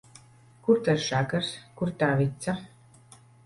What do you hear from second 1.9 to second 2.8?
tā vica?